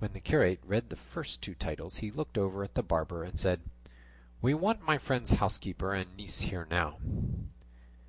[0.00, 3.38] When the curate read the two first titles he looked over at the barber and
[3.38, 3.60] said,
[4.42, 6.98] "We want my friend's housekeeper and niece here now."